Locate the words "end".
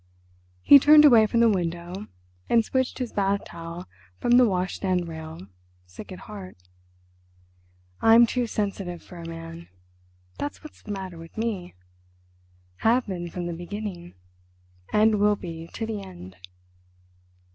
16.01-16.35